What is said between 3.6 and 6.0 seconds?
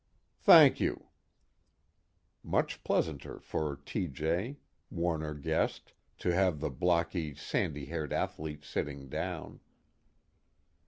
T.J., Warner guessed,